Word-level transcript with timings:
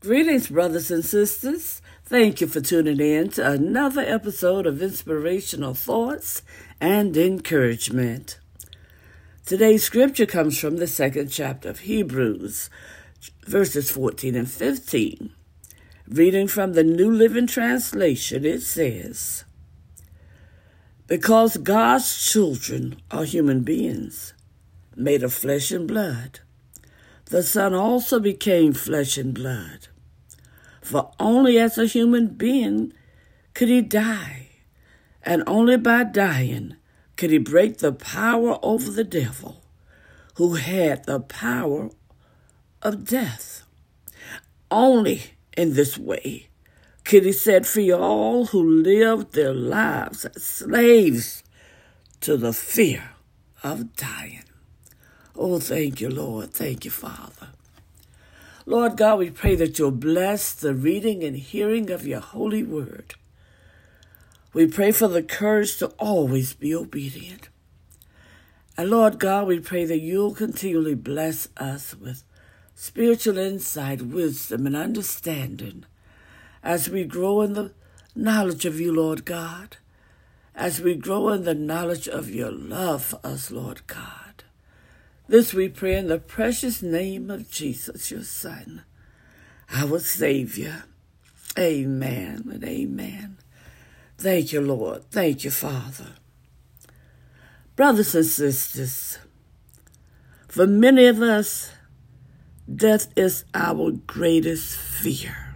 Greetings, 0.00 0.48
brothers 0.48 0.90
and 0.90 1.04
sisters. 1.04 1.82
Thank 2.06 2.40
you 2.40 2.46
for 2.46 2.62
tuning 2.62 3.00
in 3.00 3.28
to 3.32 3.46
another 3.46 4.00
episode 4.00 4.66
of 4.66 4.80
Inspirational 4.80 5.74
Thoughts 5.74 6.40
and 6.80 7.14
Encouragement. 7.14 8.38
Today's 9.44 9.84
scripture 9.84 10.24
comes 10.24 10.58
from 10.58 10.78
the 10.78 10.86
second 10.86 11.28
chapter 11.28 11.68
of 11.68 11.80
Hebrews, 11.80 12.70
verses 13.46 13.90
14 13.90 14.34
and 14.36 14.50
15. 14.50 15.34
Reading 16.08 16.48
from 16.48 16.72
the 16.72 16.82
New 16.82 17.12
Living 17.12 17.46
Translation, 17.46 18.46
it 18.46 18.62
says, 18.62 19.44
Because 21.08 21.58
God's 21.58 22.26
children 22.26 23.02
are 23.10 23.24
human 23.24 23.64
beings, 23.64 24.32
made 24.96 25.22
of 25.22 25.34
flesh 25.34 25.70
and 25.70 25.86
blood, 25.86 26.40
the 27.26 27.42
Son 27.42 27.74
also 27.74 28.18
became 28.18 28.72
flesh 28.72 29.18
and 29.18 29.34
blood. 29.34 29.88
For 30.90 31.12
only 31.20 31.56
as 31.56 31.78
a 31.78 31.86
human 31.86 32.26
being 32.26 32.92
could 33.54 33.68
he 33.68 33.80
die, 33.80 34.48
and 35.22 35.44
only 35.46 35.76
by 35.76 36.02
dying 36.02 36.74
could 37.16 37.30
he 37.30 37.38
break 37.38 37.78
the 37.78 37.92
power 37.92 38.58
over 38.60 38.90
the 38.90 39.04
devil, 39.04 39.62
who 40.34 40.54
had 40.54 41.04
the 41.04 41.20
power 41.20 41.90
of 42.82 43.04
death. 43.04 43.62
Only 44.68 45.34
in 45.56 45.74
this 45.74 45.96
way 45.96 46.48
could 47.04 47.24
he 47.24 47.30
set 47.30 47.66
free 47.66 47.92
all 47.92 48.46
who 48.46 48.82
lived 48.82 49.34
their 49.34 49.54
lives 49.54 50.24
as 50.24 50.42
slaves 50.42 51.44
to 52.22 52.36
the 52.36 52.52
fear 52.52 53.10
of 53.62 53.94
dying. 53.94 54.42
Oh, 55.36 55.60
thank 55.60 56.00
you, 56.00 56.10
Lord. 56.10 56.52
Thank 56.52 56.84
you, 56.84 56.90
Father. 56.90 57.50
Lord 58.66 58.96
God, 58.96 59.18
we 59.18 59.30
pray 59.30 59.56
that 59.56 59.78
you'll 59.78 59.90
bless 59.90 60.52
the 60.52 60.74
reading 60.74 61.24
and 61.24 61.36
hearing 61.36 61.90
of 61.90 62.06
your 62.06 62.20
holy 62.20 62.62
word. 62.62 63.14
We 64.52 64.66
pray 64.66 64.92
for 64.92 65.08
the 65.08 65.22
courage 65.22 65.78
to 65.78 65.88
always 65.98 66.54
be 66.54 66.74
obedient. 66.74 67.48
And 68.76 68.90
Lord 68.90 69.18
God, 69.18 69.46
we 69.46 69.60
pray 69.60 69.84
that 69.84 70.00
you'll 70.00 70.34
continually 70.34 70.94
bless 70.94 71.48
us 71.56 71.94
with 71.94 72.24
spiritual 72.74 73.38
insight, 73.38 74.02
wisdom, 74.02 74.66
and 74.66 74.76
understanding 74.76 75.84
as 76.62 76.88
we 76.88 77.04
grow 77.04 77.42
in 77.42 77.54
the 77.54 77.72
knowledge 78.14 78.64
of 78.64 78.80
you, 78.80 78.92
Lord 78.92 79.24
God, 79.24 79.76
as 80.54 80.80
we 80.80 80.94
grow 80.94 81.28
in 81.30 81.44
the 81.44 81.54
knowledge 81.54 82.08
of 82.08 82.30
your 82.30 82.50
love 82.50 83.04
for 83.04 83.20
us, 83.24 83.50
Lord 83.50 83.86
God. 83.86 84.29
This 85.30 85.54
we 85.54 85.68
pray 85.68 85.96
in 85.96 86.08
the 86.08 86.18
precious 86.18 86.82
name 86.82 87.30
of 87.30 87.48
Jesus, 87.48 88.10
your 88.10 88.24
Son, 88.24 88.82
our 89.72 90.00
Savior. 90.00 90.82
Amen 91.56 92.50
and 92.52 92.64
amen. 92.64 93.36
Thank 94.18 94.52
you, 94.52 94.60
Lord. 94.60 95.08
Thank 95.12 95.44
you, 95.44 95.52
Father. 95.52 96.16
Brothers 97.76 98.16
and 98.16 98.26
sisters, 98.26 99.18
for 100.48 100.66
many 100.66 101.06
of 101.06 101.22
us, 101.22 101.70
Death 102.68 103.16
is 103.16 103.44
our 103.54 103.92
greatest 103.92 104.76
fear. 104.76 105.49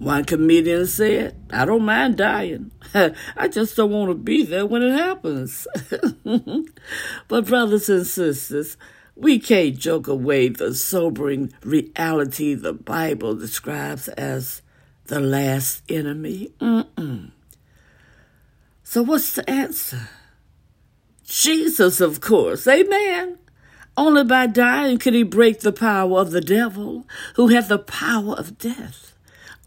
One 0.00 0.24
comedian 0.24 0.86
said, 0.86 1.36
I 1.50 1.66
don't 1.66 1.84
mind 1.84 2.16
dying. 2.16 2.70
I 2.94 3.48
just 3.48 3.76
don't 3.76 3.90
want 3.90 4.08
to 4.08 4.14
be 4.14 4.42
there 4.44 4.64
when 4.64 4.82
it 4.82 4.92
happens. 4.92 5.66
but, 7.28 7.44
brothers 7.44 7.90
and 7.90 8.06
sisters, 8.06 8.78
we 9.14 9.38
can't 9.38 9.76
joke 9.76 10.08
away 10.08 10.48
the 10.48 10.74
sobering 10.74 11.52
reality 11.62 12.54
the 12.54 12.72
Bible 12.72 13.34
describes 13.34 14.08
as 14.08 14.62
the 15.04 15.20
last 15.20 15.82
enemy. 15.90 16.50
Mm-mm. 16.62 17.32
So, 18.82 19.02
what's 19.02 19.34
the 19.34 19.48
answer? 19.50 20.08
Jesus, 21.24 22.00
of 22.00 22.22
course. 22.22 22.66
Amen. 22.66 23.38
Only 23.98 24.24
by 24.24 24.46
dying 24.46 24.96
could 24.96 25.12
he 25.12 25.24
break 25.24 25.60
the 25.60 25.72
power 25.72 26.20
of 26.20 26.30
the 26.30 26.40
devil, 26.40 27.06
who 27.34 27.48
had 27.48 27.68
the 27.68 27.78
power 27.78 28.34
of 28.34 28.56
death. 28.56 29.10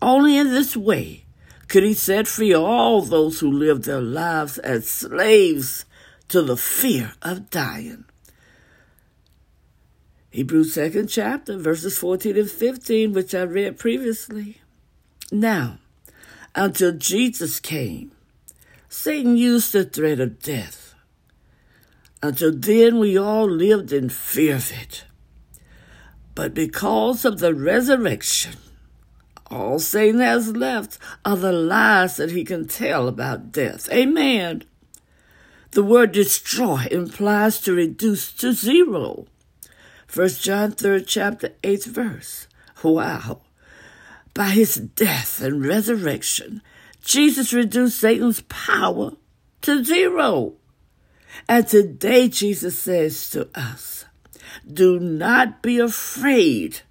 Only 0.03 0.37
in 0.37 0.51
this 0.51 0.75
way 0.75 1.25
could 1.67 1.83
he 1.83 1.93
set 1.93 2.27
free 2.27 2.53
all 2.53 3.01
those 3.01 3.39
who 3.39 3.51
lived 3.51 3.85
their 3.85 4.01
lives 4.01 4.57
as 4.59 4.87
slaves 4.87 5.85
to 6.27 6.41
the 6.41 6.57
fear 6.57 7.13
of 7.21 7.49
dying. 7.49 8.05
Hebrews 10.29 10.75
2nd 10.75 11.09
chapter, 11.09 11.57
verses 11.57 11.97
14 11.97 12.37
and 12.37 12.49
15, 12.49 13.13
which 13.13 13.33
I 13.33 13.43
read 13.43 13.79
previously. 13.79 14.61
Now, 15.31 15.77
until 16.53 16.91
Jesus 16.91 17.59
came, 17.59 18.11
Satan 18.89 19.37
used 19.37 19.73
the 19.73 19.85
threat 19.85 20.19
of 20.19 20.41
death 20.41 20.83
until 22.23 22.53
then, 22.53 22.99
we 22.99 23.17
all 23.17 23.49
lived 23.49 23.91
in 23.91 24.07
fear 24.07 24.55
of 24.55 24.71
it. 24.71 25.03
But 26.35 26.53
because 26.53 27.25
of 27.25 27.39
the 27.39 27.53
resurrection, 27.53 28.53
all 29.53 29.77
Satan 29.77 30.19
has 30.19 30.55
left 30.55 30.97
are 31.23 31.37
the 31.37 31.51
lies 31.51 32.17
that 32.17 32.31
he 32.31 32.43
can 32.43 32.67
tell 32.67 33.07
about 33.07 33.51
death. 33.51 33.87
Amen. 33.91 34.63
The 35.71 35.83
word 35.83 36.11
destroy 36.11 36.87
implies 36.89 37.59
to 37.61 37.73
reduce 37.73 38.31
to 38.33 38.53
zero. 38.53 39.27
First 40.07 40.43
John 40.43 40.71
3rd 40.71 41.05
chapter 41.07 41.49
8th 41.63 41.85
verse. 41.85 42.47
Wow. 42.83 43.41
By 44.33 44.49
his 44.49 44.75
death 44.75 45.41
and 45.41 45.65
resurrection, 45.65 46.61
Jesus 47.03 47.53
reduced 47.53 47.99
Satan's 47.99 48.41
power 48.41 49.11
to 49.61 49.83
zero. 49.83 50.55
And 51.47 51.67
today, 51.67 52.27
Jesus 52.27 52.77
says 52.77 53.29
to 53.31 53.49
us, 53.55 54.05
Do 54.71 54.99
not 54.99 55.61
be 55.61 55.79
afraid. 55.79 56.81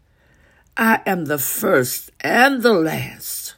I 0.85 1.01
am 1.07 1.27
the 1.27 1.39
first 1.39 2.11
and 2.23 2.61
the 2.61 2.73
last. 2.73 3.55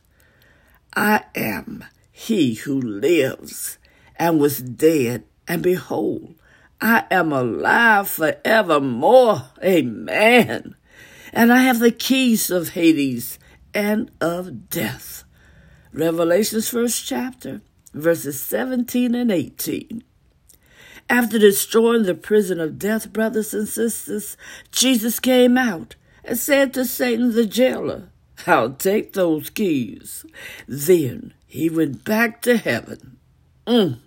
I 0.94 1.22
am 1.34 1.86
he 2.12 2.52
who 2.52 2.78
lives 2.78 3.78
and 4.16 4.38
was 4.38 4.58
dead, 4.58 5.24
and 5.48 5.62
behold, 5.62 6.34
I 6.82 7.04
am 7.10 7.32
alive 7.32 8.10
forevermore. 8.10 9.44
Amen. 9.64 10.76
And 11.32 11.50
I 11.50 11.62
have 11.62 11.78
the 11.78 11.92
keys 11.92 12.50
of 12.50 12.74
Hades 12.74 13.38
and 13.72 14.10
of 14.20 14.68
death. 14.68 15.24
Revelations 15.94 16.68
first 16.68 17.06
chapter, 17.06 17.62
verses 17.94 18.38
17 18.42 19.14
and 19.14 19.32
18. 19.32 20.04
After 21.08 21.38
destroying 21.38 22.02
the 22.02 22.14
prison 22.14 22.60
of 22.60 22.78
death, 22.78 23.14
brothers 23.14 23.54
and 23.54 23.66
sisters, 23.66 24.36
Jesus 24.70 25.18
came 25.20 25.56
out 25.56 25.96
and 26.24 26.38
said 26.38 26.72
to 26.74 26.84
Satan 26.84 27.34
the 27.34 27.46
jailer, 27.46 28.10
I'll 28.46 28.72
take 28.72 29.12
those 29.12 29.50
keys. 29.50 30.24
Then 30.66 31.34
he 31.46 31.70
went 31.70 32.04
back 32.04 32.42
to 32.42 32.56
heaven. 32.56 33.18
Mm. 33.66 34.00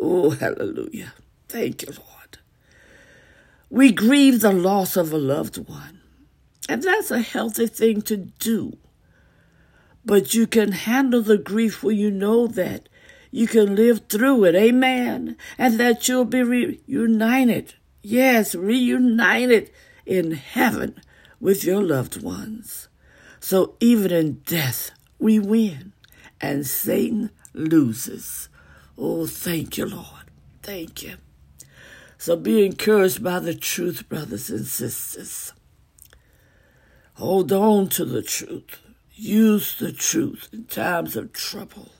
Oh, 0.00 0.30
hallelujah. 0.30 1.14
Thank 1.48 1.82
you, 1.82 1.88
Lord. 1.88 2.38
We 3.70 3.92
grieve 3.92 4.40
the 4.40 4.52
loss 4.52 4.96
of 4.96 5.12
a 5.12 5.18
loved 5.18 5.56
one, 5.68 6.00
and 6.68 6.82
that's 6.82 7.10
a 7.10 7.20
healthy 7.20 7.66
thing 7.66 8.02
to 8.02 8.16
do. 8.16 8.78
But 10.04 10.32
you 10.34 10.46
can 10.46 10.72
handle 10.72 11.20
the 11.20 11.36
grief 11.36 11.82
when 11.82 11.96
you 11.96 12.10
know 12.10 12.46
that 12.46 12.88
you 13.30 13.46
can 13.46 13.74
live 13.74 14.08
through 14.08 14.44
it. 14.44 14.54
Amen. 14.54 15.36
And 15.58 15.78
that 15.78 16.08
you'll 16.08 16.24
be 16.24 16.42
reunited. 16.42 17.74
Yes, 18.00 18.54
reunited 18.54 19.70
in 20.06 20.32
heaven 20.32 21.02
with 21.40 21.64
your 21.64 21.82
loved 21.82 22.22
ones. 22.22 22.88
So 23.40 23.76
even 23.80 24.12
in 24.12 24.40
death, 24.46 24.90
we 25.18 25.38
win 25.38 25.92
and 26.40 26.66
Satan 26.66 27.30
loses. 27.52 28.48
Oh, 28.96 29.26
thank 29.26 29.78
you, 29.78 29.86
Lord. 29.86 30.30
Thank 30.62 31.02
you. 31.02 31.16
So 32.18 32.36
be 32.36 32.66
encouraged 32.66 33.22
by 33.22 33.38
the 33.38 33.54
truth, 33.54 34.08
brothers 34.08 34.50
and 34.50 34.66
sisters. 34.66 35.52
Hold 37.14 37.52
on 37.52 37.88
to 37.90 38.04
the 38.04 38.22
truth. 38.22 38.80
Use 39.14 39.78
the 39.78 39.92
truth 39.92 40.48
in 40.52 40.64
times 40.64 41.16
of 41.16 41.32
trouble 41.32 41.90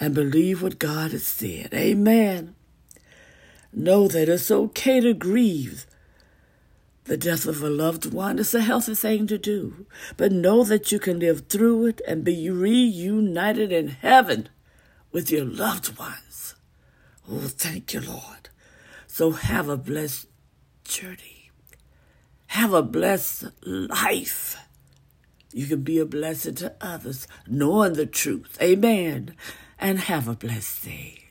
and 0.00 0.14
believe 0.14 0.62
what 0.62 0.78
God 0.78 1.12
has 1.12 1.26
said. 1.26 1.72
Amen. 1.72 2.54
Know 3.72 4.08
that 4.08 4.28
it's 4.28 4.50
okay 4.50 5.00
to 5.00 5.14
grieve 5.14 5.86
the 7.08 7.16
death 7.16 7.46
of 7.46 7.62
a 7.62 7.70
loved 7.70 8.12
one. 8.12 8.38
is 8.38 8.54
a 8.54 8.60
healthy 8.60 8.94
thing 8.94 9.26
to 9.26 9.38
do. 9.38 9.86
But 10.16 10.30
know 10.30 10.62
that 10.64 10.92
you 10.92 10.98
can 10.98 11.18
live 11.18 11.48
through 11.48 11.86
it 11.86 12.00
and 12.06 12.22
be 12.22 12.50
reunited 12.50 13.72
in 13.72 13.88
heaven 13.88 14.50
with 15.10 15.30
your 15.30 15.46
loved 15.46 15.98
ones. 15.98 16.54
Oh, 17.28 17.48
thank 17.48 17.94
you, 17.94 18.00
Lord. 18.02 18.50
So 19.06 19.32
have 19.32 19.68
a 19.68 19.78
blessed 19.78 20.26
journey. 20.84 21.50
Have 22.48 22.74
a 22.74 22.82
blessed 22.82 23.46
life. 23.62 24.56
you 25.52 25.66
can 25.66 25.82
be 25.82 25.98
a 25.98 26.04
blessing 26.04 26.54
to 26.56 26.74
others, 26.80 27.26
knowing 27.46 27.94
the 27.94 28.06
truth. 28.06 28.58
Amen. 28.60 29.34
And 29.78 29.98
have 30.00 30.28
a 30.28 30.34
blessed 30.34 30.84
day. 30.84 31.27